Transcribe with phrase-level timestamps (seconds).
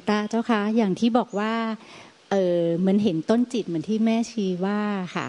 [0.00, 1.52] ลวงตาเจ้าคะอย่างที่บอกว่า
[2.30, 4.80] เออเหมือนเห็นต้นจิตเหมือนที่แม่ชีว่า
[5.16, 5.28] ค่ะ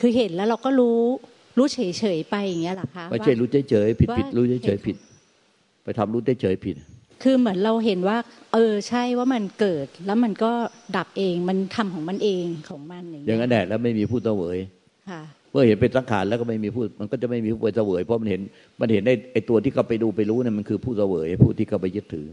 [0.00, 1.00] คือเห็นแล้วเราก็รู้
[1.58, 4.96] รู้เฉยเฉยไปอย่างเงี้ยหรอคะไม่ใช่รู้เฉยเฉยผิดผิดรู้เฉยเฉยผิด
[5.84, 6.76] ไปทำรู้เฉยเฉยผิด
[7.22, 8.16] คือเหมือนเราเห็นว่า
[8.52, 10.52] เออใช่ว่ามันเกิด แล้วมันก็
[10.96, 14.58] ดับเองมันทำของมันเองของมันอย่างเงี้ยอย่างนั้นแหละแล้วไม่มีผู้เสวย
[15.10, 18.40] ค่ะเมื่อเห็นเป็นสังขารแล้วก็ไม่มีผู้มันก็จะไม่มีผู้ไปเสวยเพราะมันเห็น
[18.80, 22.26] มันเห็นไอ้ไอ้ตัวที่เขาไปดูไปรู้เนี่ยมันคือผู้เสวยผู้ที่เขาไปยึดถือ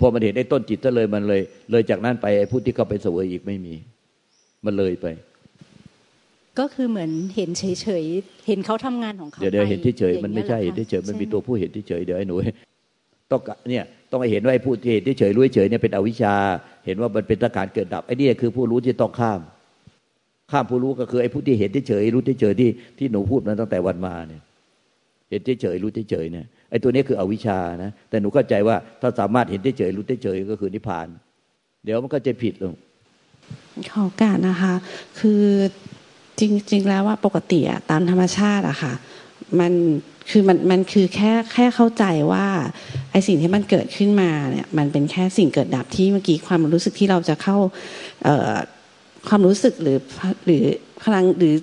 [0.00, 3.74] พอมันเห็นไอ้ต้นจิตซะเลยมันเลย เลยจากนั้นไปไอ้ผู้ที่เขาไปเสวยอีกไม่มี
[4.64, 5.06] มันเลยไป
[6.58, 12.36] ก็คือเหมือนเห็นเฉยๆเห็นเขาทำงานของเขาเดี๋ยวเดี๋ยวเห็นเฉยๆมันไม่ใช่เห็นเฉยๆมันมีตัวผู้เห็นเฉยๆเดี๋ยวไอ้หนู
[13.30, 16.34] ต้องเนี่ยต้องเห็นว่าไอ้ผู้ที่เห็นเฉยๆรู้เฉยเนี่ยเป็นอวิชชา
[16.86, 19.40] เห็นว่ามันเป็นสังขารเกิดดับไอ้นี่คือผู้รู้ที่ต้องข้าม
[20.52, 24.42] ข้ามผู้รู้ก็คือไอ้ผู้ที่เห็นเฉยรู้เฉยที่ที่หนูพูดมาตั้งแต่วันมาเนี่ย
[25.30, 31.06] เห็นเฉยรู้เฉยเนี่ยไอ้ตัวนี้คืออวิชชานะ แต่หนูเข้าใจว่าถ้าสามารถเห็นเฉยรู้เฉยก็คือนิพพาน
[31.84, 32.74] เดี๋ยวมันก็จะผิดลง
[33.92, 34.74] ขอการนะคะ
[35.18, 35.42] คือ
[36.40, 38.92] จริง ๆ แล้วว่าปกติอะตามธรรมชาติอะค่ะ
[39.60, 39.72] มัน
[40.30, 42.46] คือมันมันคือแค่แค่เข้าใจว่า
[43.12, 47.56] ไอสิ่งที่มันเกิดขึ้นมาเนี่ยมันเป็นแค่สิ่งเกิดดับที่เมื่อกี้ความรู้สึกที่เราจะเข้า
[49.28, 49.98] ความรู้สึกหรือ
[50.44, 50.64] หรือ
[51.04, 51.54] พลังหรือ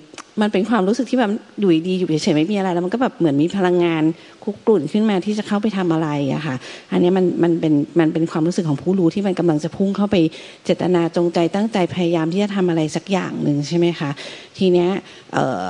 [0.42, 4.02] มันเป็นความรู้สึกที่แบบอยู่ดีอยู่เฉยๆไม่มีอะไร แล้วมันก็แบบเหมือนมีพลังงาน
[4.44, 6.56] คุกกลุ่นขึ้นมาที่จะเข้าไปทำอะไรอะค่ะ
[6.92, 10.16] อันนี้มันมันเป็นมันเป็นความรู้สึกของผู้รู้ที่มันกำลังจะพุ่งเข้าไป
[10.64, 14.10] เจตนาจงใจตั้งใจพยายามที่จะทำอะไรสักอย่างหนึ่งใช่ไหมคะ
[14.58, 14.90] ทีเนี้ย
[15.34, 15.66] เออ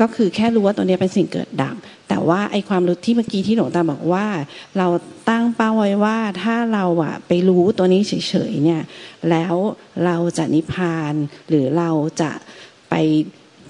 [0.00, 1.76] ก็คือแค่รู้ว่าตัวนี้เป็นสิ่งเกิดดับ
[2.08, 4.26] แต่ว่าไอความรู้ที่เมื่อกี้ที่หลวงตาบอกว่า
[4.78, 4.86] เรา
[5.28, 8.82] ตั้งเป้าไว้ว่าถ้าเราอะไปรู้ตัวนี้เฉยๆเนี่ย
[9.30, 9.54] แล้ว
[10.04, 11.14] เราจะนิพพาน
[11.48, 12.30] หรือเราจะ
[12.90, 12.94] ไป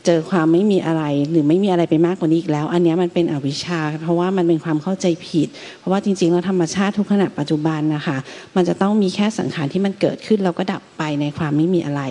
[0.06, 5.48] เจอความไม่มีอะไร หรือไม่มีอะไรไปมากกว่านี้อีกแล้ว อันนี้มันเป็นอวิชชา เพราะว่ามันเป็นความเข้าใจผิด
[5.78, 8.18] เพราะว่าจริงๆแล้วธรรมชาติทุกขณะปัจจุบันนะคะ
[8.56, 12.02] มันจะต้องมีแค่สังขารที่มันเกิดขึ้นแล้วก็ดับไปในความไม่มีอะไร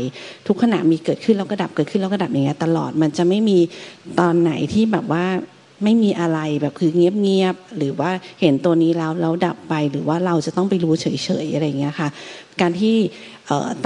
[0.48, 3.58] ทุกขณะมีเกิดขึ้นแล้วก็ดับเกิดขึ้นแล้วก็ดับอย่างเงี้ยตลอดมันจะไม่มี
[4.20, 5.26] ตอนไหนที่แบบว่า
[5.84, 8.12] ไม่มีอะไรแบบคือเงียบๆหรือว่า
[8.42, 12.10] เห็นตัวนี้แล้วแล้วดับไป หรือว่าเราจะต้องไปรู้เฉยๆอะไรเงี้ยค่ะ
[12.62, 12.96] การที่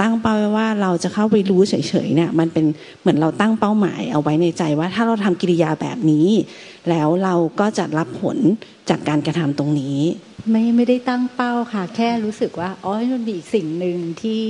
[0.00, 1.74] ตั้งเป้าไว้ว่าเราจะเข้าไปรู้เฉ
[2.06, 2.64] ยๆเนี่ยมันเป็น
[3.00, 6.28] เหมือนเราตั้งเป้าหมายเอาไว้ในใจว่าถ้าเราทำกิริยาแบบนี้
[6.90, 8.38] แล้วเราก็จะรับผล
[8.88, 9.98] จากการกระทำตรงนี้
[10.50, 14.44] ไม่ไม่ได้ตั้งเป้าค่ะ แค่รู้สึกว่าอ๋อมันมีสิ่งหนึ่งที่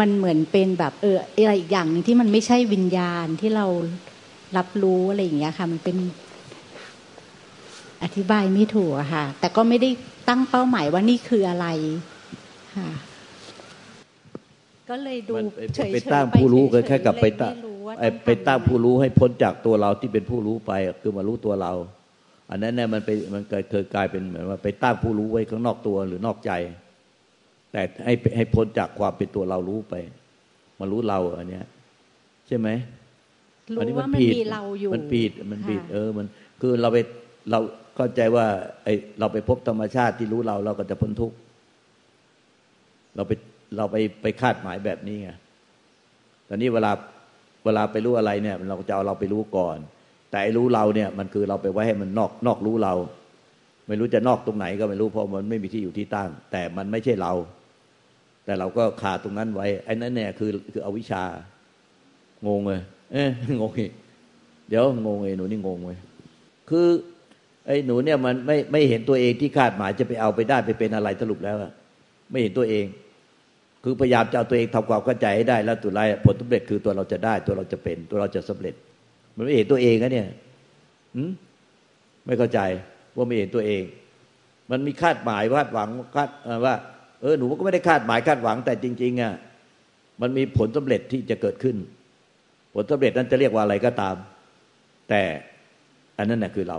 [0.00, 3.66] มันเหมือนเป็นแบบเอออะไรอีกอย่างหนึ่งที่มันไม่ใช่วิญญาณที่เรา
[4.56, 5.96] รับรู้อะไรอย่างเงี้ยค่ะ มันเป็น
[8.02, 9.90] อธิบายไม่ถูกค่ะ แต่ก็ไม่ได้
[10.28, 11.66] ตั้งเป้าหมายว่านี่คืออะไร
[12.76, 12.90] ค่ะ
[14.90, 15.34] ก็เลยดู
[15.74, 17.54] เฉยๆไปตั้งผู้รู้ก็แค่กับไปตั้ง
[18.24, 20.72] ไปตั้งผู้รู้ให้พ้นจากตัวเราที่เป็นผู้รู้ไป
[21.02, 21.72] คือมารู้ตัวเรา
[22.50, 26.52] อันนั้นเนี่ยมันไปมันเคยกลายเป็นเหมือนว่าไปตั้งผู้รู้ไว้ข้างนอกตัวหรือนอกใจ
[27.72, 29.94] แต่ให้ให้พ้นจากความเป็นตัวเรารู้ไป
[30.80, 31.64] มารู้เราอันเนี้ย
[32.46, 32.68] ใช่ไหม
[33.74, 36.26] รู้ว่ามันมีเราอยู่มันผิดมันผิดเออ มัน
[36.60, 36.98] คือเราไป
[37.50, 37.58] เรา
[37.96, 38.46] เข้าใจว่า
[38.84, 38.88] ไอ
[39.18, 41.36] เราไปพบธรรมชาติที่รู้เราเราก็จะพ้นทุกข์
[43.16, 43.32] เราไป
[43.76, 45.30] เราไปไปคาดหมายแบบนี้ไง
[46.48, 46.92] ตอนนี้เวลา
[47.64, 49.76] เวลาไปรู้อะไรเนี่ย เราจะเอาเราไปรู้ก่อน
[50.30, 52.94] แต่ไอ้รู้เราเนี่ย มันคือเราไปไว้ให้มันนอกนอกรู้เรา
[53.88, 57.32] ไม่รู้จะนอกตรงไหนก็ไม่รู้เพราะมันไม่มีที่อยู่ที่ตั้ง แต่มันไม่ใช่เรา
[58.44, 61.22] แต่เราก็ขาดตรงนั้นไว้ไอ้นั่นเนี่ยคือคืออวิชชา
[62.46, 62.80] งงเลย
[63.12, 63.28] เอ๊ะ
[63.60, 63.92] งงอีก
[64.68, 65.98] เดี๋ยวงงเลยหนูนี่งงเลย
[66.70, 66.86] คือ
[67.66, 71.72] ไอ้หนูเนี่ยมันไม่ไม่เห็นตัวเองที่คาดหมายจะไปเอาไปได้ไปเป็นอะไรสรุปแล้วอะ
[72.30, 72.84] ไม่เห็นตัวเอง
[73.84, 78.74] คือพยายามจะเอาตัวเองทำความเข้าใจให้ได้ แล้วตัวไรผลสำเร็จคือตัวเราจะได้ ตัวเราจะเป็น ตัวเราจะสำเร็จ
[79.36, 80.28] มันไม่เห็นตัวเองนะเนี่ย
[81.16, 81.30] อืม
[82.26, 82.60] ไม่เข้าใจ
[83.16, 83.82] ว่าไม่เห็นตัวเอง
[84.70, 86.28] มันมีคาดหมายคาดหวังคาด
[86.64, 86.74] ว่า
[87.20, 89.34] เออหนูก็ไม่ได้คาดหมายคาดหวังแต่จริง ๆอะ
[90.22, 91.76] มันมีผลสำเร็จที่จะเกิดขึ้น
[92.74, 94.16] ผลสำเร็จนั้นจะเรียกว่าอะไรก็ตาม
[95.08, 95.22] แต่
[96.18, 96.78] อันนั้นน่ะคือเรา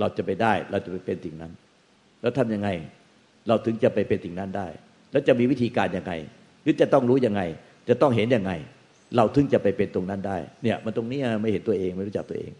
[0.00, 1.52] เราจะไปได้ เราจะไปเป็นสิ่งนั้น
[2.20, 2.68] แล้วทำยังไง
[3.48, 4.66] เราถึงจะไปเป็นสิ่งนั้นได้
[5.14, 6.12] แล้วจะมีวิธีการยังไง
[6.62, 7.42] หรือจะต้องรู้ยังไง
[7.88, 8.52] จะต้องเห็นยังไง
[9.16, 12.52] เราถึงจะไปเป็นตรงนั้นได้ เนี่ยมันตรงนี้ไม่เห็นตัวเองไม่รู้จักตัวเอง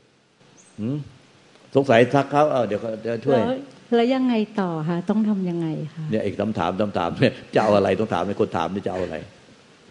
[1.74, 3.40] สงสัยทักเขาเออเดี๋ยวเขาจะช่วย
[3.96, 9.16] แล้วยังไงต่อคะต้องทํำยังไงคะเนี่ยอีกคำถามคำถามเนี่ยจะเอาอะไรต้องถามในคนถามนี่จะเอาอะไร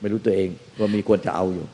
[0.02, 0.50] ไม่รู้ตัวเอง
[0.80, 1.66] ว่ามีควรจะเอาอยู่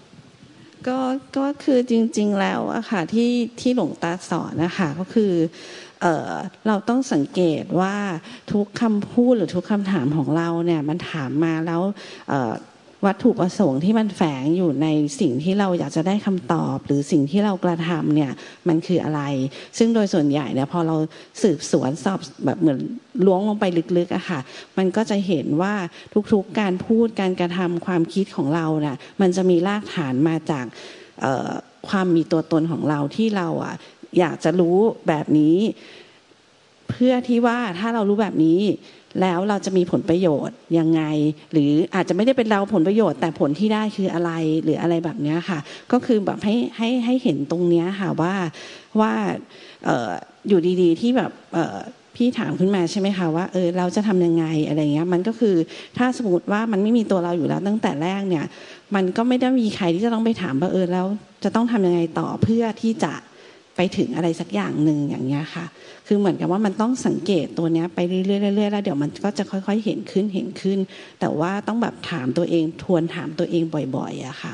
[0.88, 1.00] ก็
[1.38, 3.32] ก็คือจริง ๆ แล้วอะค่ะที่
[3.62, 5.32] ที่หลวงตาสอนนะคะก็คือ
[6.68, 7.96] เราต้องสังเกตว่า
[8.52, 11.82] ทุกคำพูดหรือทุกคำถามของเราเนี่ยมันถามมาแล้ว
[13.06, 14.88] วัตถุประสงค์ที่มันแฝงอยู่ใน
[15.20, 18.32] สิ่งที่เราอยากจะได้คำตอบ หรือสิ่งที่เรากระทำเนี่ย
[18.68, 19.22] มันคืออะไร
[19.78, 20.96] ซึ่งโดยส่วนใหญ่เนี่ยพอเรา
[21.42, 22.80] สืบสวนสอบแบบเหมือน
[23.26, 23.66] ล้วงลงไป
[23.98, 24.40] ลึกๆอะค่ะ
[24.78, 25.74] มันก็จะเห็นว่า
[26.32, 30.66] ทุกๆการพูดการกระทำความคิดของเราเนี่ยมันจะมีรากฐานมาจาก
[31.90, 33.76] ความมีตัวตนของเราที่เราอะ
[34.20, 34.78] อยากจะรู้
[35.08, 35.58] แบบนี้
[36.90, 38.60] เพื่อที่ว่าถ้าเรารู้แบบนี้
[39.22, 41.02] แล้วเราจะมีผลประโยชน์ยังไง
[41.52, 44.32] หรืออาจจะไม่ได้เป็นเราผลประโยชน์ แต่ผลที่ได้คืออะไร
[44.64, 45.60] หรืออะไรแบบนี้ค่ะ
[45.92, 48.34] ก็คือแบบให้ให้ให้เห็นตรงนี้ค่ะว่า
[49.00, 49.14] ว่า
[50.48, 51.32] อยู่ดีๆที่แบบ
[52.16, 55.56] พี่ถามขึ้นมาใช่ไหมคะว่าเออเราจะทำยังไงอะไรเงี้ยมันก็คือ
[55.98, 58.46] ถ้าสมมติว่ามันไม่มีตัวเราอยู่แล้วตั้งแต่แรกเนี่ย
[58.96, 61.08] มันก็ไม่ได้มีใครที่จะต้องไปถามว่าเออแล้ว
[61.44, 63.14] จะต้องทำยังไงต่อเพื่อที่จะ
[63.82, 65.66] ไปถึงอะไรสักอย่างหนึ่งอย่างเงี้ยค่ะ
[66.08, 70.80] คือเหมือนกับว่ามันต้องสังเกตตัวเนี้ยไปเรื่อยๆแล้วเดี๋ยวมันก็จะค่อยๆเห็นขึ้นเห็นขึ้น
[71.20, 73.64] แต่ว่าต้องแบบถามตัวเองทวนถามตัวเอง
[73.96, 74.54] บ่อยๆอะค่ะ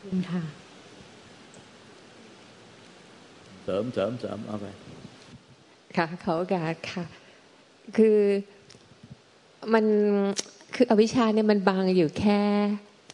[0.00, 0.42] คุณค่ะ
[3.64, 4.66] เสริมเสริมเสริมเอาไป
[5.96, 7.04] ค่ะเขาโอกาสค่ะ
[7.96, 8.18] คือ
[9.74, 9.84] มัน
[10.74, 12.40] คืออวิชาเนี่ยมันบางอยู่แค่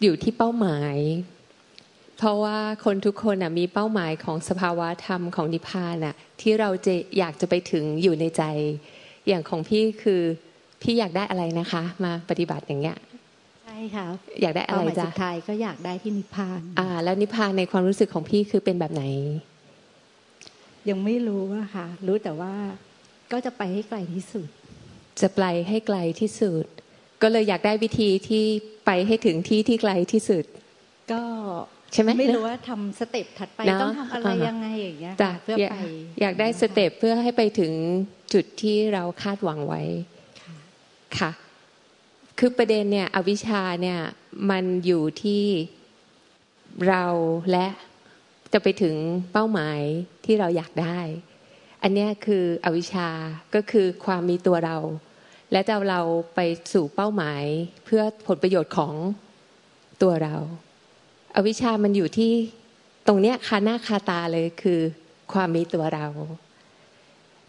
[0.02, 0.96] อยู่ที่เป้าหมาย
[2.18, 8.42] เพราะว่าคนทุกคนมีเป้าหมายของสภาวะธรรมของนิพพานอะที่เราจะอยากจะไปถึงอยู่ในใจ
[9.28, 10.22] อย่างของพี่คือ
[10.82, 12.96] พี่อยากได้อะไรนะคะ มาปฏิบัติอย่างเงี้ย
[13.64, 14.06] ใช่ค่ะ
[14.42, 19.04] อยากได้อะไรจ้ะสุดท้ายก็อยากได้ที่นิพพาน อ่า แล้วนิพพานในความรู้สึกของพี่คือเป็นแบบไหน
[20.88, 22.54] ยังไม่รู้ว่าค่ะ รู้แต่ว่า
[23.32, 24.48] ก็จะไปให้ไกลที่สุด
[25.20, 26.64] จะไปให้ไกลที่สุด
[27.22, 28.44] ก็เลยอยากได้วิธีที่
[28.86, 30.44] ไปให้ถึงที่ที่ไกลที่สุด
[31.12, 31.22] ก็
[31.92, 35.76] ใช่ไหมไม่รู้ว่ทำ step ถัดไปต้องทำอะไรยังไงอย่างเงี้ยเพื่อไป
[36.20, 37.72] อยากได้ step เพื่อให้ไปถึง
[38.32, 39.82] จุดที่เราคาดหวังไว้
[41.18, 41.30] ค่ะ
[42.38, 44.00] คือประเด็นเนี่ยอวิชชาเนี่ย
[44.50, 45.44] มันอยู่ที่
[46.88, 47.04] เรา
[47.52, 47.66] และ
[48.52, 48.94] จะไปถึง
[49.32, 49.80] เป้าหมาย
[50.24, 50.98] ที่เราอยากได้
[51.82, 53.08] อันนี้คืออวิชชา
[53.54, 54.76] ก็คือความมีตัวเรา
[55.52, 56.02] และจะเรา
[56.34, 56.40] ไป
[56.72, 57.42] สู่เป้าหมาย
[57.84, 58.94] เพื่อผลประโยชน์ของ
[60.02, 60.34] ตัวเรา
[61.40, 62.32] อวิชามันอยู่ที่
[63.06, 64.80] ตรงเนี้ยคาหน้าคาตาเลยคือ
[65.32, 66.06] ความมีตัวเรา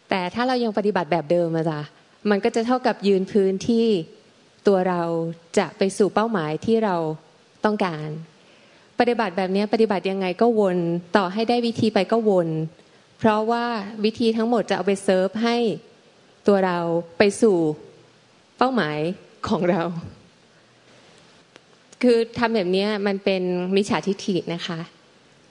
[0.09, 1.81] แต่ถ้าเรายังปฏิบัติแบบเดิมอะจ้ะ
[2.29, 3.87] มันก็จะเท่ากับยืนพื้นที่
[4.67, 5.01] ตัวเรา
[5.57, 6.95] จะไปสู่เป้าหมายที่เรา
[7.65, 8.07] ต้องการ
[8.99, 10.77] ปฏิบัติแบบนี้ปฏิบัติยังไงก็วน
[11.17, 12.49] ต่อให้ได้วิธีไปก็วน
[13.19, 13.65] เพราะว่า
[14.03, 15.57] วิธีทั้งหมดจะเอาไปเซิร์ฟให้
[16.47, 16.77] ตัวเรา
[17.17, 17.57] ไปสู่
[18.57, 18.97] เป้าหมาย
[19.47, 19.83] ของเรา
[22.03, 23.41] คือทำแบบนี้มันเป็น
[23.75, 24.79] มิจฉาทิฏฐินะคะ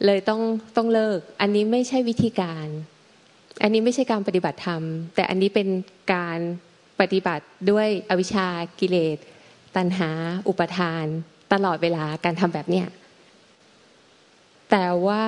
[0.04, 0.40] เลยต้อง
[0.76, 2.66] ต้องเลิก อันนี้ไม่ใช่วิธีการ
[3.62, 4.82] อันนี้ไม่ใช่การปฏิบัติธรรม
[5.14, 5.68] แต่อันนี้เป็น
[6.14, 6.38] การ
[7.00, 8.46] ปฏิบัติด้วยอวิชา
[8.80, 9.16] กิเลส
[9.76, 10.10] ตัณหา
[10.48, 11.04] อุปทาน
[11.52, 12.86] ตลอดเวลาการทำแบบเนี้ย
[14.70, 15.26] แต่ว่า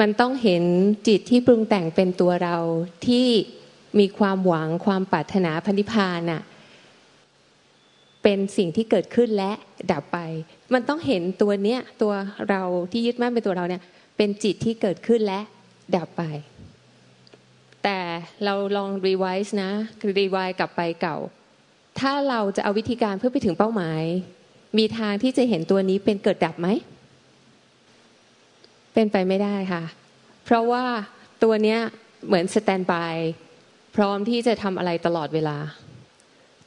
[0.00, 0.62] มันต้องเห็น
[1.06, 2.56] จิตที่ปรุงแต่งเป็นตัวเรา
[3.06, 3.26] ที่
[3.98, 6.42] มีความหวังความปรารถนาพันิพาน่ะ
[8.30, 9.52] เป็นสิ่งที่เกิดขึ้นและ
[9.92, 10.18] ดับไป
[10.74, 12.12] มันต้องเห็นตัวเนี้ยตัว
[12.50, 13.82] เราที่ยึดมั่นเป็นตัวเราเนี่ย
[14.16, 15.40] เป็นจิตที่เกิดขึ้นและ
[15.96, 16.22] ดับไป
[17.84, 17.98] แต่
[18.44, 19.70] เราลองรีไวซ์นะ
[20.18, 21.16] รีไวซ์กลับไปเก่า
[22.00, 24.02] ถ้าเราจะเอาวิธีการเพื่อไปถึงเป้าหมาย
[24.78, 26.68] มีทางที่จะเห็นตัวนี้เป็นเกิดดับไหม
[28.94, 29.82] เป็นไปไม่ได้ค่ะ
[30.44, 30.84] เพราะว่า
[31.42, 31.78] ตัวเนี้ย
[32.26, 33.16] เหมือนสแตนบาย
[33.96, 35.58] พร้อมที่จะทำอะไรตลอดเวลา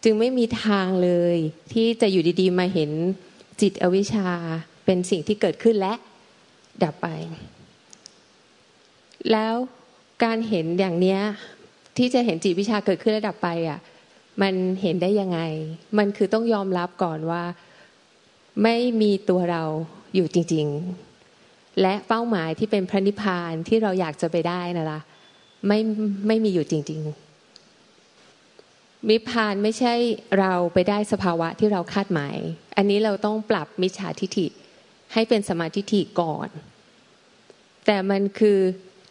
[0.03, 1.37] จึงไม่มีทางเลย
[1.73, 2.91] ที่จะอยู่ดีๆ มาเห็น
[3.61, 4.29] จิตอวิชชา
[4.85, 5.93] เป็นสิ่งที่เกิดขึ้นและ
[6.83, 7.07] ดับไป
[9.31, 9.55] แล้ว
[10.23, 11.19] การเห็นอย่างเนี้ย
[11.97, 13.79] ที่จะเห็นจิตวิชาเกิดขึ้นและดับไปอะ
[14.41, 15.39] มันเห็นได้ยังไง
[15.97, 17.43] มันคือต้องยอมรับก่อนว่า
[18.63, 19.63] ไม่มีตัวเรา
[20.15, 20.67] อยู่จริง
[21.23, 24.99] ๆ และเป้าหมายที่เป็นพระนิพพานที่เราอยากจะไปได้นะล่ะ
[25.67, 25.79] ไม่
[26.27, 27.30] ไม่มีอยู่จริง ๆ
[29.09, 29.93] มิพานไม่ใช่
[30.39, 32.37] เราไปได้สภาวะที่เราคาดหมาย
[32.77, 34.47] อันนี้เราต้องปรับมิจฉาทิฏฐิ
[35.13, 36.49] ให้เป็นสมาธิฐิก่อน
[37.85, 38.59] แต่มันคือ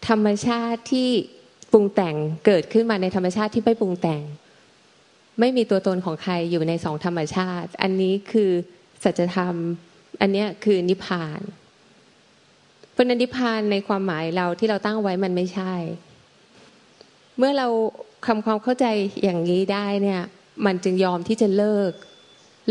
[0.08, 1.10] ธรรมชาติที่
[1.72, 2.16] ปรุงแต่ง
[2.46, 4.22] เกิดขึ้นมาในธรรมชาติที่ไม่ปรุงแต่ง
[5.40, 8.50] ไม่มีตัวตนของใครอยู่ในสองธรรมชาติ อันนี้คือ
[9.04, 9.54] สัจธรรม
[10.20, 11.40] อันนี้คือนิพพาน
[12.92, 15.74] เพราะนั้นนิพพานในความหมายเราที่เราตั้งไว้มันไม่ใช่
[17.38, 17.68] เมื่อเรา
[18.26, 18.86] คำความเข้าใจ
[19.22, 20.22] อย่างนี้ได้เนี่ย
[20.66, 21.92] มันจึงยอมที่จะเลิก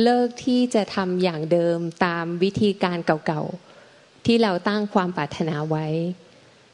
[0.03, 5.87] เลิกที่จะทำอย่างเดิมตามวิธีการเก่าๆ ที่เราตั้งความปรารถนาไว้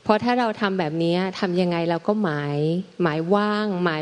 [0.04, 2.58] เพราะถ้าเราทำแบบนี้ทำยังไงเราก็หมาย
[3.02, 4.02] หมายว่าง หมาย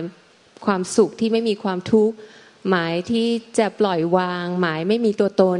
[0.65, 2.15] ความสุขที่ไม่มีความทุกข์
[2.69, 3.27] หมายที่
[3.59, 5.59] จะปล่อยวาง หมายไม่มีตัวตน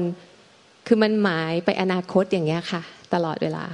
[0.87, 2.81] คือมันหมายไปอนาคตอย่างเงี้ยค่ะ
[3.13, 3.65] ตลอดเวลา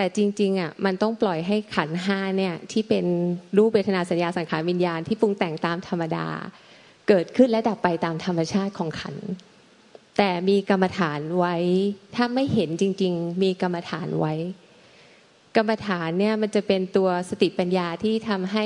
[0.00, 3.06] แต่จริงๆอะมันต้องปล่อยให้ขันห้าเนี่ยที่เป็น
[3.56, 6.26] รูปเวทนาสัญญาสังขารวิญญาณที่ปรุงแต่งตามธรรมดา
[7.08, 9.16] เกิดขึ้นและดับไปตามธรรมชาติของขัน
[10.18, 11.56] แต่มีกรรมฐานไว้
[12.14, 14.34] ถ้าไม่เห็นจริง ๆ มีกรรมฐานไว้
[15.56, 18.64] กรรมฐานเนี่ยมันจะเป็นตัวสติปัญญาที่ทำให้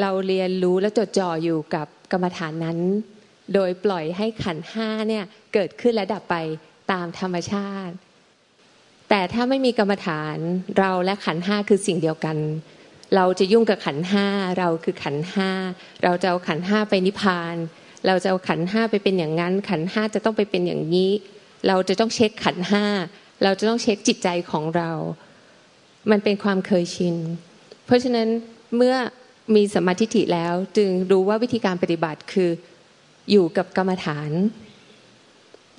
[0.00, 2.78] เราเรียนรู้และจดจ่ออยู่กับกรรมฐานนั้น
[3.54, 5.24] โดยปล่อยให้ขันห้าเนี่ย
[5.54, 6.36] เกิดขึ้นและดับไป
[6.92, 7.94] ตามธรรมชาติ
[9.08, 10.36] แต่ถ้าไม่มีกรรมฐาน
[10.78, 12.36] เราและขันห้าคือสิ่งเดียวกัน
[13.16, 14.26] เราจะยุ่งกับขันห้า
[14.58, 15.50] เราคือขันห้า
[16.04, 17.56] เราจะเอาขันห้าไปนิพพาน
[18.06, 21.10] เราจะเอาขันห้าไปเป็นอย่างนั้น ขันห้าจะต้องไปเป็นอย่างนี้
[21.68, 22.84] เราจะต้องเช็คขันห้า
[23.44, 24.90] เราจะต้องเช็คจิตใจของเรา
[26.10, 27.16] มันเป็นความเคยชิน
[27.86, 28.28] เพราะฉะนั้น
[28.76, 28.96] เมื่อ
[29.54, 32.50] มีสมาธิแล้วจึงรู้ว่าวิธีการปฏิบัติคือ
[33.30, 34.30] อยู่กับกรรมฐาน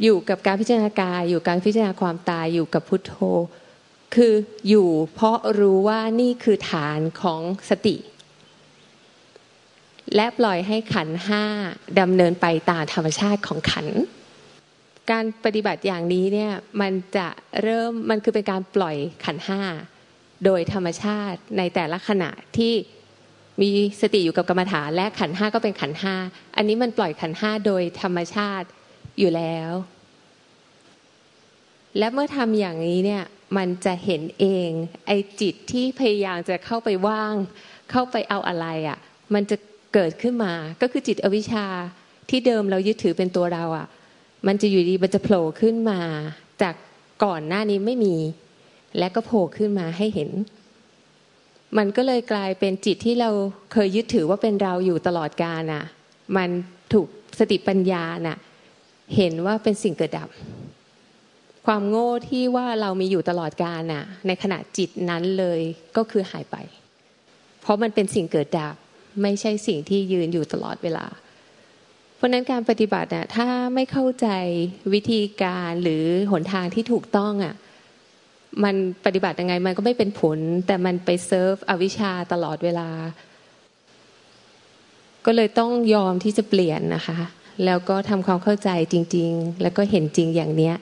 [0.03, 3.13] อยู่กับการพิจารณากายอยู่การพิจารณาความตายอยู่กับพุทโธ
[4.15, 4.33] คือ
[4.69, 7.95] อยู่เพราะรู้ว่านี่คือฐานของสติ
[10.15, 11.43] และปล่อยให้ขันห้า
[11.99, 13.87] ดำเนินไปตามธรรมชาติของขัน
[15.11, 17.27] การปฏิบัติอย่างนี้เนี่ยมันจะ
[17.61, 19.61] เริ่มมันคือเป็นการปล่อยขันห้า
[20.45, 22.73] โดยธรรมชาติในแต่ละขณะที่
[23.61, 23.69] มี
[24.01, 26.15] สติอยู่กับกรรมฐานและขันห้าก็เป็นขันห้า
[26.55, 28.67] อันนี้มันปล่อยขันห้าโดยธรรมชาติ
[29.19, 29.71] อยู่แล้ว
[31.97, 33.23] และเมื่อทำอย่างนี้เนี่ย
[33.57, 34.69] มันจะเห็นเอง
[35.07, 35.11] ไอ
[35.41, 37.33] จิตที่พยายามจะเข้าไปว่าง
[37.91, 38.97] เข้าไปเอาอะไรอะ่ะ
[39.33, 39.57] มันจะ
[39.93, 41.65] เกิดขึ้นมา ก็คือจิตอวิชชา
[42.29, 43.87] ที่เดิมเรายึดถือเป็นตัวเราอะ่ะ
[44.47, 45.99] มันจะอยู่ดีมันจะโผล่ขึ้นมา
[46.61, 46.75] จาก
[47.23, 48.15] ก่อนหน้านี้ไม่มี
[48.97, 50.29] และก็โผล่ขึ้นมาให้เห็น
[51.77, 53.29] มันก็เลยกลายเป็นจิตที่เรา
[53.73, 55.85] เคยยึดถือว่าเป็นเราอยู่ตลอดกาลน่ะ
[56.37, 56.49] มัน
[56.93, 57.07] ถูก
[57.39, 58.37] สติปัญญาน่ะ
[59.15, 60.29] เห็นว่าเป็นสิ่งเกิดดับ
[61.65, 65.59] ความโง่ที่ว่าเรามีอยู่ตลอดกาลน่ะ ในขณะจิตนั้นเลย
[65.97, 66.55] ก็คือหายไป
[67.61, 68.75] เพราะมันเป็นสิ่งเกิดดับ
[69.21, 71.05] ไม่ใช่สิ่งที่ยืนอยู่ตลอดเวลา
[72.15, 74.27] เพราะนั้นการปฏิบัติน่ะถ้าไม่เข้าใจ
[74.93, 77.55] วิธีการหรือหนทางที่ถูกต้องอะ
[78.63, 78.75] มัน
[79.05, 80.37] ปฏิบัติยังไงมันก็ไม่เป็นผล
[80.67, 82.89] แต่มันไปเซิร์ฟอวิชชาตลอดเวลา
[85.25, 87.19] ก็เลยต้องยอมที่จะเปลี่ยนนะคะ
[87.65, 90.75] แล้วก็ทำความเข้าใจจริง ๆ แล้วก็เห็นจริงอย่างเนี้ย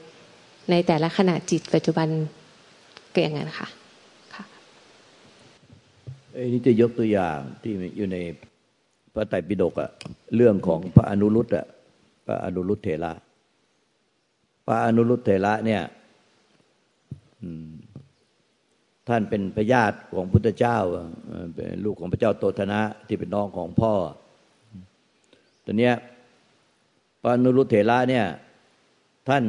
[0.70, 2.08] ในแต่ละขณะจิตปัจจุบัน
[3.14, 3.68] ก็อย่างนั้นค่ะ
[4.34, 4.44] ค่ะ
[6.34, 8.18] ไอ้นี่จะยกตัวอย่างที่อยู่ใน
[9.14, 9.90] พระไตรปิฎกอะ
[10.36, 11.66] เรื่องของพระอนุรุตอะ
[12.26, 13.14] พระอนุรุตเถระ
[14.68, 15.82] พระอนุรุตเถระเนี่ย
[19.08, 20.78] ท่านเป็นพญาติของพุทธเจ้า
[21.56, 23.94] เป็นลูกของพระเจ้าโตธนะที่เป็นน้องของพ่อ
[25.66, 25.96] ตอนเนี้ย
[27.24, 28.26] ปานุรุเถระเนี่ย
[29.30, 29.44] ท่าน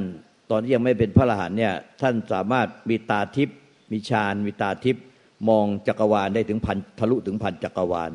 [0.51, 3.57] ตอนที่ยังไม่เป็นพระอรหันเนี่ย ท่านสามารถมีตาทิพย์
[3.93, 5.05] มีฌานมีตาทิพย์
[5.49, 8.11] มองจักรวาลได้ถึงพันทะลุถึงพันจักรวาล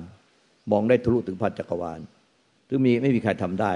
[0.72, 2.00] มองได้ทะลุถึงพันจักรวาล
[2.70, 3.72] ซึ่งมีไม่มีใครทำได้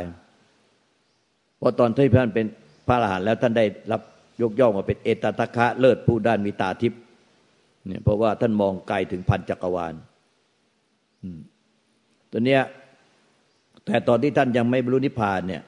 [1.58, 2.46] เพราะตอนที่ท่านเป็น
[2.88, 4.02] พระอรหันต์แล้วท่านได้รับ
[4.42, 7.00] ยกย่องมาเป็นเอตตะคะเลิศผู้ด้านมีตาทิพย์
[7.88, 9.94] เนี่ยเพราะว่าท่านมองไกลถึงพันจักรวาล
[12.32, 12.62] ตัวเนี้ย
[13.88, 15.64] แต่ตอนที่ท่านยังไม่บรรลุนิพพานเนี่ย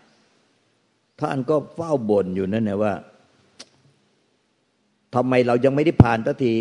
[1.20, 2.94] ท่านก็เฝ้าบ่นอยู่นั่นแหละว่า
[5.16, 6.54] ทำไมเรายังไม่นิพพานทันที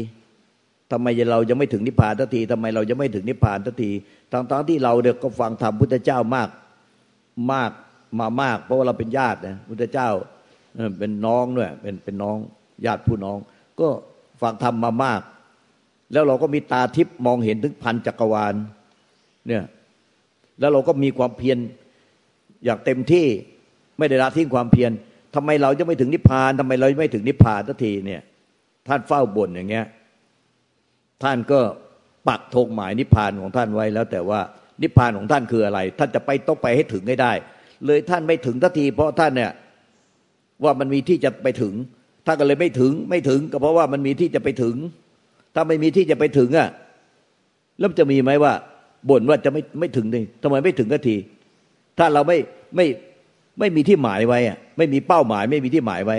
[0.92, 3.90] ทำไมเรายังไม่ถึงนิพพานทันทีทำไมเรายังไม่ถึงนิพพานทันที
[4.32, 6.48] ทั้งๆที่เราเด็กก็ฟังธรรมพุทธเจ้ามาก
[7.52, 7.70] มาก
[8.18, 10.08] มามาก เพราะว่าเราเป็นญาตินะพุทธเจ้า
[10.98, 12.36] เป็นน้องด้วยเป็นเป็นน้อง
[12.86, 13.38] ญาติผู้น้อง
[13.80, 13.88] ก็
[14.40, 15.20] ฟังธรรมมามาก
[16.12, 18.54] แล้วเราก็มีตาทิพย์มองเห็นถึงพันจักรวาล
[19.46, 19.62] เนี่ย
[20.60, 21.58] แล้วเราก็มีความเพียร
[22.64, 23.26] อยากเต็มที่
[23.98, 24.90] ไม่ได้ละทิ้งความเพียร
[25.34, 28.22] ทำไมเราจะไม่ถึงนิพพานทำไมเราไม่ถึงนิพพานทันทีเนี่ย
[28.88, 29.86] ท่านเฝ้าบ่นอย่างเงี้ย
[31.22, 31.60] ท่านก็
[32.28, 34.40] ปักธงหมายนิพพานของท่านไว้แล้ว แต่ว่า
[34.82, 37.32] นิพพานของท่านคืออะไร ท่านจะไปต้องไปให้ถึงให้ได้
[37.86, 39.52] เลยท่านไม่ถึงทันที เพราะท่านเนี่ย
[40.64, 41.74] ว่ามันมีที่จะไปถึง
[42.26, 44.76] ถ้านก็เลยไม่ถึงไม่ถึง ก็เพราะว่ามันมีที่จะไปถึง
[45.54, 46.68] ถ้าไม่มีที่จะไปถึงอะ
[47.78, 48.52] แล้วจะมีไหมว่า
[49.10, 51.16] บ่นว่าจะไม่ไม่ถึงเลยทำไมไม่ถึงกัที
[51.98, 52.38] ถ้าเราไม่
[52.76, 52.86] ไม่
[53.58, 56.16] ไม่มีที่หมายไว้อะไม่มีเป้าหมาย ไม่มีที่หมายไว้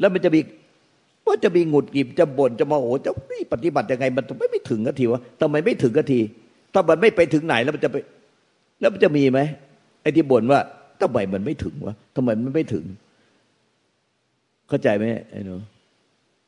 [0.00, 0.40] แล้วมันจะมี
[1.26, 3.10] ว่าจะมีหงุดหงิดจะบ่นจะมาโอ้จะ
[3.52, 6.20] ปฏิบัติยังไง มันไม่ไม่ถึงกัทีวะทำไมไม่ถึงกัที
[6.72, 7.96] ถ้ามันไม่ไปถึงไหนแล้วมันจะไป
[8.80, 9.40] แล้วมันจะมีไหม
[10.02, 10.60] ไอ้ที่บ่นว่า
[11.00, 12.84] ทำไมมันไม่ถึงวะทำไมมันไม่ถึง
[14.68, 15.54] เข้าใจไหมไอ้หนู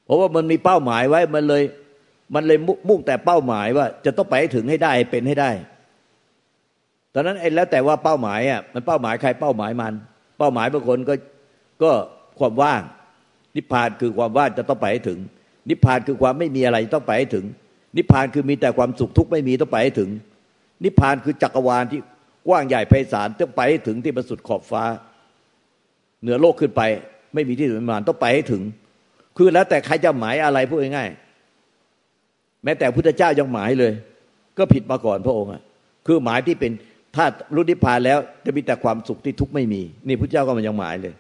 [0.05, 1.63] เพราะว่ามันมีเป้าหมายไว้มันเลย
[2.35, 5.51] มันเลยมุ่งแต่เป้าหมายว่า จะต้องไปให้ถึงให้ได้เป็นให้ได้
[7.15, 9.93] ตอนนั้นไอ้แล้วแต่ว่าเป้าหมายอะมันเป้าหมายใครเป้าหมายมัน
[10.39, 11.15] เป้าหมายบางคนก็
[11.83, 11.91] ก็
[12.39, 12.83] ความว่าง
[13.57, 15.19] นิพพานคือความว่างจะต้องไปให้ถึง
[15.69, 17.45] นิพพานคือความไม่มีอะไรต้องไปให้ถึง
[17.97, 20.11] นิพพานคือมีแต่ความสุขทุกข์ไม่มีต้องไปให้ถึง
[20.85, 22.01] นิพพานคือจักรวาลที่
[22.49, 24.85] กว้างใหญ่ไพศาลต้องไปให้ถึงที่บรรสุดขอบฟ้า
[26.23, 26.83] เหนือโลกขึ้นไป
[27.35, 28.63] ไม่มีที่สุดประมาณต้องไปให้ถึง
[29.37, 33.93] คือแล้วแต่ใครจะหมายอะไรพูดง่ายๆแม้แต่พุทธเจ้ายังหมายเลย
[34.59, 35.63] ก็ผิดมาก่อนพระองค์อะ
[36.07, 36.73] คือหมายที่เป็น
[37.15, 41.15] ถ้ารู้นิพพานแล้วจะมีแต่ความสุขที่ทุกข์ไม่มี นี่พุทธเจ้าก็มันยังหมายเลย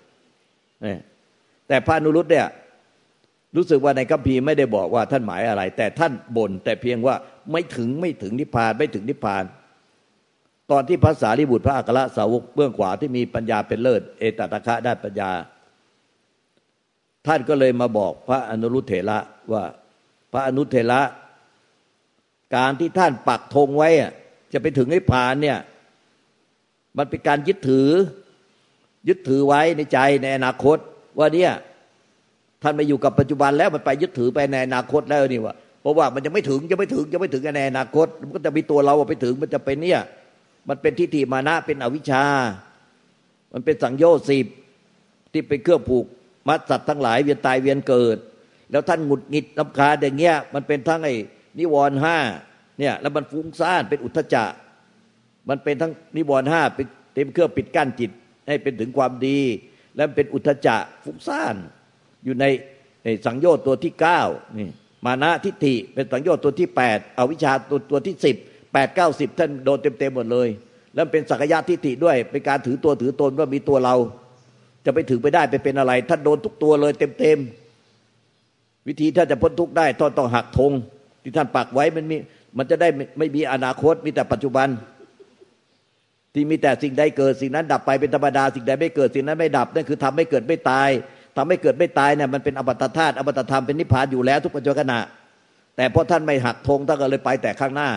[1.69, 2.47] แต่พระนุรุตเนี่ย
[3.57, 7.15] รู้สึกว่าในคัมภีร์ไม่ได้บอกว่าท่านหมายอะไร แต่ท่านบ่นแต่เพียงว่า
[7.53, 9.45] ไม่ถึงไม่ถึงนิพพานไม่ถึงนิพพาน
[10.71, 15.31] ตอนที่ภาษาลิบุตรพระอัครสาวกเบื้องขวาที่มีปัญญาเป็นเลิศเอตตะคะได้ปัญญา
[17.27, 19.19] ท่านก็เลยมาบอกพระอนุรุเถระ
[19.53, 19.65] ว่า
[20.33, 21.01] พระอนุเถระ
[22.57, 23.91] การที่ท่านปักธงไว้
[24.53, 25.59] จะไปถึงนิพพานเนี่ย
[26.99, 27.89] มันเป็นการยึดถือ
[29.09, 30.79] ยึดถือไว้ในใจในอนาคต
[31.19, 31.53] ว่าเนี่ย
[32.63, 40.01] ท่านไม่อยู่กับปัจจุบันแล้วมันไปยึดถือไปในอนาคตแล้วนี่วะเพราะว่ามันยังไม่ถึงยังไม่ถึงยังไม่ถึงในอนาคต มันก็จะมีตัวเราไปถึงมันจะเป็นเนี่ย
[40.69, 42.25] มันเป็นทิฏฐิมานะเป็นอวิชชา
[43.53, 44.47] มันเป็นสังโยชน์สิบ
[45.33, 46.07] ที่เป็นเครื่องผูก
[46.49, 48.17] มัดสัตว์ทั้งหลายเวียนตายเวียนเกิด
[48.71, 51.15] แล้วท่านหงุดหงิดลำคาอย่างเงี้ยมันเป็นทั้งไอ้
[51.59, 52.17] นิวรณ์ห้า
[52.79, 54.45] เนี่ยแล้วมันฟุ้งซ่านเป็นอุทธจะ
[55.49, 56.63] มันเป็นทั้งนิวรณ์ห้า
[57.15, 58.11] เต็มเครื่องปิดกั้นจิต
[58.49, 59.39] ให้เป็นถึงความดี
[59.97, 61.57] แล้วเป็นอุทธจะฟุ้งซ่าน
[62.25, 62.45] อยู่ใน
[63.27, 64.21] สังโยชน์ตัวที่เก้า
[64.59, 64.69] นี่
[65.05, 68.37] มานะทิฏฐิเป็นสังโยชน์ตัวที่แปดอวิชชาตัวตัวที่สิบ
[68.73, 70.49] แปดเก้าสิบท่านโดนเต็มเต็มหมดเลย
[70.95, 73.95] แล้วเป็นสักยะทิฏฐิด้วยเป็นการถือตัวถือตนว่ามีตัวเรา
[74.85, 77.39] จะไปถึงไปได้ไปเป็นอะไร ท่านโดนทุกตัวเลยเต็มเต็ม
[78.89, 80.73] วิธีถ้านจะพ้นทุกได้ต้องต้องหักธง
[81.23, 82.17] ที่ท่านปักไว้มันมี
[82.59, 84.69] มันจะได้ไม่มีอนาคตมีแต่ปัจจุบัน
[86.35, 90.89] ที่มีแต่สิ่งใดเกิดสิ่งนั้นดับไปเป็นธรรมดาสิ่งใดไม่เกิดสิ่งนั้นไม่ดับนั่นคือทำให้เกิดไม่ตาย
[91.37, 95.01] ทำให้เกิดไม่ตายเนี่ยมันเป็นอมตะธาตุอมตะธรรมเป็นนิพพานอยู่แล้วทุกปัจจุบันขณะ
[95.77, 97.89] แต่เพราะท่านไม่หักธงท่านก็เลยไปแต่ข้างหน้า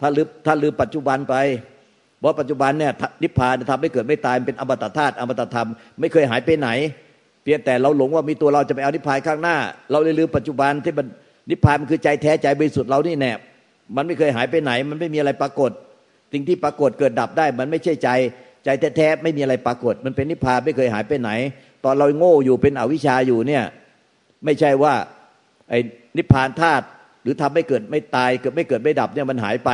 [0.00, 1.34] ถ้าลืมถ้าลืมปัจจุบันไป
[2.18, 5.68] เพราะปัจจุบันเนี่ยนิพพานทำให้เกิดไม่ตายเป็นอมตะธาตุอมตะธรรม
[6.00, 6.68] ไม่เคยหายไปไหน
[7.42, 9.56] เพียงแต่เราหลงว่ามีตัวเราจะไปเอานิพพานข้างหน้า
[9.90, 11.06] เราเลยลืมปัจจุบันที่มัน
[11.50, 13.32] นิพพานมันคือใจแท้ใจบริสุทธิ์เรานี่แน่
[13.96, 15.70] มันไม่เคยหายไปไหน มันไม่มีอะไรปรากฏ
[16.34, 18.08] สิ่งที่ปรากฏเกิดดับได้ มันไม่ใช่ใจ
[18.64, 21.30] ใจแท้ๆไม่มีอะไรปรากฏ มันเป็นนิพพานไม่เคยหายไปไหน
[21.84, 23.64] ตอนเราโง่อยู่เป็นอวิชชาอยู่เนี่ย
[24.44, 24.94] ไม่ใช่ว่า
[25.70, 25.78] ไอ้
[26.16, 26.84] นิพพานธาตุ
[27.22, 29.70] หรือทำให้เกิดไม่ตายเกิดไม่เกิดไม่ดับเนี่ยมันหายไป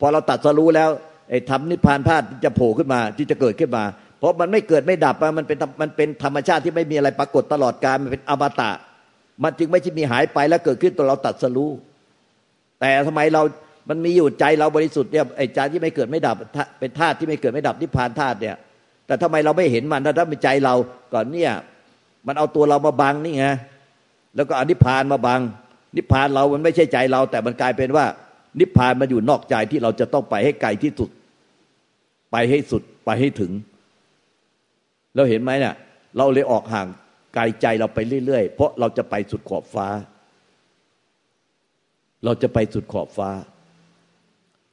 [0.00, 0.90] พอเราตัดสรู้แล้ว
[1.30, 3.84] ไอ้ทำนิพพานธาตุจะโผล่ขึ้นมาที่จะเกิดขึ้นมา
[4.18, 8.70] เพราะมันไม่เกิดไม่ดับมันเป็นมันเป็นธรรมชาติที่ไม่มีอะไรปรากฏตลอดกาลมันเป็นอมตะ
[9.42, 11.70] มันจึงไม่ใช่มีหายไปแล้วเกิดขึ้นตัวเราตัดสรู้
[12.80, 13.42] แต่ทำไมเรา
[13.88, 16.36] มันมีอยู่ใจเราบริสุทธิ์เนี่ยไอ้ใจที่ไม่เกิดไม่ดับ
[16.80, 18.56] เป็นธาตุที่ไม่เกิดไม่ดับนิพพานธาตุเนี่ย
[19.06, 20.74] แต่ทำไมเราไม่เห็นมันถ้าเป็นใจเรา
[21.12, 21.52] ก่อนเนี่ย
[22.26, 23.46] มันเอาตัวเรามาบังนี่ไง
[24.36, 25.40] แล้วก็อนิพพานมาบัง
[25.96, 28.06] นิพพานเรามันไม่ใช่ใจเรา แต่มันกลายเป็นว่า
[28.60, 31.10] นิพพานมันอยู่นอกใจที่เราจะต้องไปให้ไกลที่สุด
[32.32, 33.52] ไปให้สุดไปให้ถึง
[35.14, 35.74] เราเห็นไหมเนี่ย
[36.16, 36.86] เราเลยออกห่าง
[37.34, 39.88] ไกลใจเราไปเรื่อยๆ เพราะเราจะไปสุดขอบฟ้า
[42.24, 43.30] เราจะไปสุดขอบฟ้า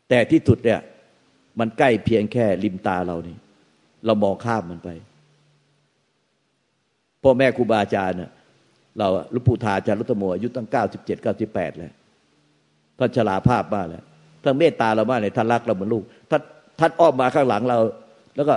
[0.09, 0.79] แต่ที่สุดเนี่ย
[1.59, 3.37] มันใกล้เพียงแค่ริมตาเรานี่
[4.05, 4.89] เรามองข้ามมันไป
[7.23, 8.17] พ่อแม่ครูบาอาจารย์
[8.99, 11.93] เราลุปู่ทาจารุตโมอายุตั้งเก้าสิบเจ็ดเก้าสิบแปดแล้ว
[12.99, 14.03] ท่านฉลาภาพมากเลย
[14.43, 16.41] ท่านเมตตาเรามากเลยท่านรักเราเหมือนลูกท่าน
[16.79, 17.79] ท่านอ้อมมาข้างหลังเรา
[18.35, 18.55] แล้วก็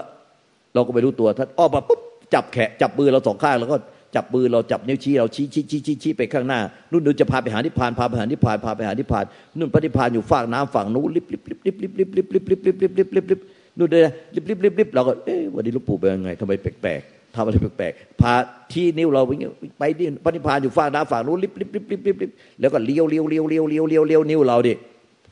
[0.74, 2.00] เราก็ไม่รู้ตัวท่านอ้อมมาปุ๊บ
[2.34, 3.76] จับแขนจับมือเราสองข้างแล้วก็
[4.16, 9.24] จับมือเราจับนิ้วชี้เราชี้ชี้ชี้ชี้ชี้ไปข้างหน้านู่นนูจะพาไปหานิพพานพาไปหานิพพานพาไปหานิพพาน
[9.58, 13.40] นู่นพระนิพพานอยู่ฝั่งน้ำฝั่งนู้นลิบลิบลิบลิบลิบลิบลิบลิบลิบลิบลิบลิบลิบลิบ
[13.78, 14.02] นู่นเลย
[14.34, 18.32] ริบริบริบริบเราก็เอ๊ะวันนี้ลูกปู่เป็นยังไงทำไมแปลกๆทำอะไรแปลกๆพา
[18.72, 19.32] ที่นิ้วเราไป
[19.78, 24.72] ไปดิพระนิพพานอยู่ฝั่งน้ำฝั่งนู้นริบริบริบริบริบริบแล้วก็เลี้ยวเลี้ยวเลี้ยวเลี้ยวเลี้ยวเลี้ยวเลี้ยวนิ้วเราดิ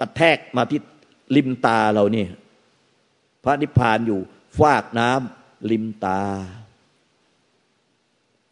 [0.00, 0.80] กระแทกมาที่
[1.36, 2.24] ริมตาเรานี่
[3.44, 4.20] พระนิพพานอยู่
[4.58, 6.20] ฟากน้ำริมตา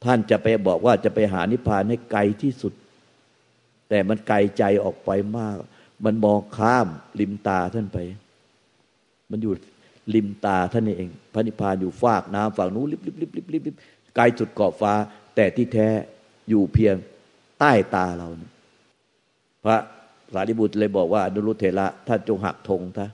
[0.05, 2.73] ท่านจะไปบอกว่าจะไปหานิพพานให้ไกลที่สุด
[3.89, 5.57] แต่มันไกลใจออกไปมาก
[6.05, 6.89] มันมองข้าม
[7.21, 7.99] ริมตาท่านไป
[9.31, 9.53] มันอยู่
[10.15, 13.77] ริมตาท่านเอง พระนิพพานอยู่ฟากน้ำฝั่งนู้นลิบลิบลิบลิบลิบลิบ
[14.17, 14.93] ไกลจุดเกาะฟ้า
[15.35, 15.89] แต่ที่แท้
[16.49, 16.95] อยู่เพียง
[17.59, 18.29] ใต้ตาเรา
[19.65, 19.77] พระ
[20.35, 23.07] สารีบุตรเลยบอกว่านุรุเทระท่านจงหักธงท่า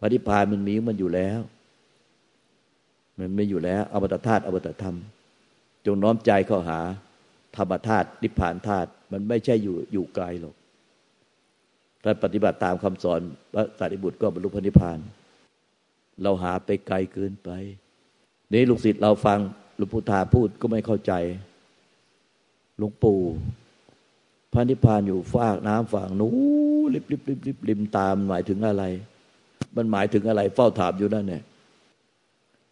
[0.00, 1.40] พระนิพพานมันมีมันอยู่แล้ว
[3.18, 4.96] มันไม่อยู่แล้ว อวตารธาตุอวตารธรรม
[5.86, 6.80] จงน้อมใจเข้าหา
[7.56, 10.54] ธรรมธาตุนิพพานธาตุมันไม่ใช่อยู่อยู่ไกลหรอก
[12.02, 13.20] ถ้าปฏิบัติตามคำสอน
[13.54, 14.98] พระสารีบุตรก็บรรลุพระนิพพาน
[16.22, 17.50] เราหาไปไกลเกินไป
[18.52, 19.38] นี้ลูกศิษย์เราฟัง
[19.76, 21.12] หลวงปู่ทาพูดก็ไม่เข้าใจ
[22.78, 23.20] หลวงปู่
[24.52, 26.34] พระนิพพานอยู่ฟากน้ำฝั่งนู้
[26.94, 28.84] ริบริบริบริบริมตามหมายถึงอะไร
[29.76, 31.42] มันหมายถึงอะไร เฝ้าถามอยู่นั่นเนี่ย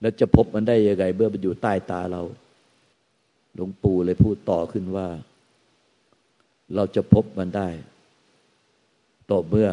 [0.00, 2.22] แล้วจะพบมันได้ยังไงเมื่อมันอยู่ใต้ตาเรา
[3.54, 5.08] หลวงปู่เลยพูดต่อขึ้นว่า
[6.74, 7.68] เราจะพบมันได้
[9.30, 9.68] ต่อเมื่อ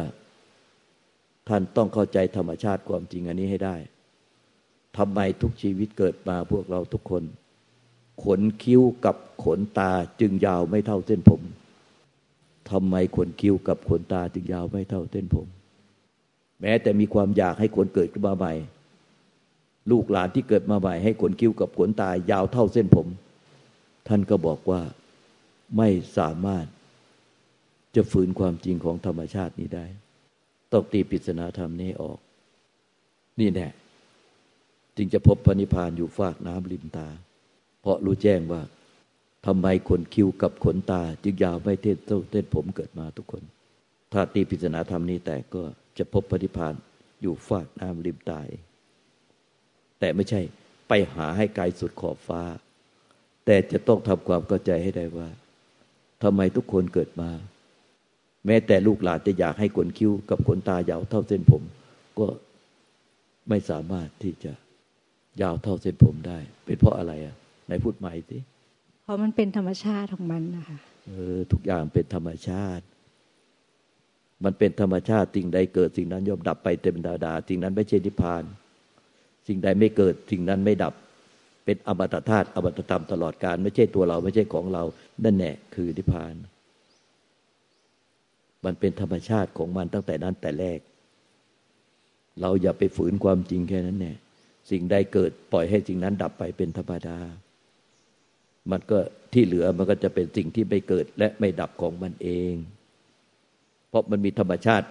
[1.48, 3.76] ท่านต้องเข้าใจธรรมชาติความจริงอันนี้ให้ได้
[4.96, 7.22] ทำไมทุกชีวิตเกิดมาพวกเราทุกคน
[8.24, 11.42] ขนคิ้วกับขนตาจึงยาวไม่เท่าเส้นผม
[12.70, 15.46] ทำไมขนคิ้วกับขนตาจึงยาวไม่เท่าเส้นผม
[16.60, 18.54] แม้แต่มีความอยากให้คนเกิดขึ้นมาใหม่
[19.90, 23.06] ลูกหลานที่เกิดมาใหม่ให้ขนคิ้วกับขนตายาวเท่าเส้นผม
[24.08, 24.80] ท่านก็บอกว่า
[25.76, 26.66] ไม่สามารถ
[27.94, 29.86] จะฝืนความจริงของธรรมชาตินี้ได้
[30.72, 32.18] ต้องตีปริศนาธรรมนี้ออก
[33.40, 33.68] นี่แน่
[34.96, 37.08] จึงจะพบพระนิพพานอยู่ฟากน้ำริมตา
[37.80, 38.62] เพราะรู้แจ้งว่า
[39.46, 43.42] ทำไมขนคิ้วกับขนตา จึงยาวไม่เท่เเต้นผมเกิดมาทุกคน
[44.12, 45.62] ถ้าตีพิจารณาธรรมนี้แต่ก็
[45.98, 46.74] จะพบพระนิพพาน
[47.22, 48.40] อยู่ฟากน้ำริมตา
[50.00, 50.40] แต่ไม่ใช่
[50.88, 52.42] ไปหาให้ไกลสุดขอบฟ้า
[53.50, 55.28] แต่จะต้องทำความเข้าใจให้ได้ว่า
[56.22, 57.30] ทำไมทุกคนเกิดมา
[58.46, 61.62] แม้แต่ลูกหลานจะอยากให้ขนคิ้ว กับขนตายาวเท่าเส้นผม
[62.18, 62.26] ก็
[63.48, 64.52] ไม่สามารถที่จะ
[65.42, 67.34] ยาวเท่าเส้นผมได้ เป็นเพราะอะไรอะ
[67.66, 68.38] ไหนพูดใหม่สิ
[69.02, 72.84] เพราะมันเป็นธรรมชาติของมันนะคะเออทุกอย่างเป็นธรรมชาติ
[74.44, 78.44] มันเป็นธรรมชาติสิ่งใดเกิดสิ่งนั้นย่อมดับไปเต็มดาดาสิ่งนั้นไม่ใช่นิพพาน
[79.48, 80.94] สิ่งใดไม่เกิดสิ่งนั้นไม่ดับ
[81.68, 84.82] เป็นอมตะธาตุอมตะธรรมตลอดการไม่ใช่ตัวเราไม่ใช่ของเรา
[85.24, 86.34] นั่นแน่คือนิพพาน
[88.64, 90.78] มันเป็นธรรมชาติของมันตั้งแต่นั้นแต่แรก
[92.40, 94.14] เราอย่าไปฝืนความจริงแค่นั้นแน่
[94.70, 97.18] สิ่งใดเกิดปล่อยให้สิ่งนั้นดับไปเป็นธรรมดา
[98.70, 98.98] มันก็
[99.32, 102.54] ที่เหลือมันก็จะเป็นสิ่งที่ไม่เกิดและไม่ดับของมันเอง
[103.88, 104.86] เพราะมันมีธรรมชาติ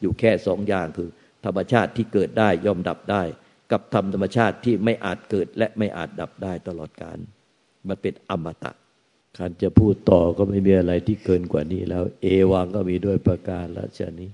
[0.00, 1.10] อยู่แค่สองอย่างคือ
[1.44, 3.22] ธรรมชาติที่เกิดได้ย่อมดับได้
[3.72, 7.18] กับธรรมธรรมชาติที่ไม่อาจเกิดและไม่อาจดับได้ตลอดกาล
[7.88, 8.72] มันเป็นอมตะ
[9.38, 14.30] การจะพูดต่อก็ไม่มีอะไรที่เกินกว่านี้แล้ว เอวังก็มีด้วยประการละชนี้